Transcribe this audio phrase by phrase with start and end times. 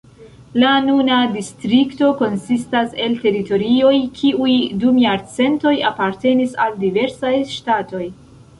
[0.61, 8.05] La nuna distrikto konsistas el teritorioj, kiuj dum jarcentoj apartenis al diversaj ŝtatoj.